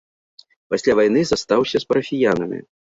[0.71, 2.59] Пасля вайны застаўся з парафіянамі.